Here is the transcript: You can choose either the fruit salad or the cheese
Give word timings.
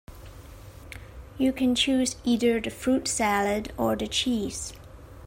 You 1.37 1.53
can 1.53 1.75
choose 1.75 2.15
either 2.23 2.59
the 2.59 2.71
fruit 2.71 3.07
salad 3.07 3.71
or 3.77 3.95
the 3.95 4.07
cheese 4.07 4.73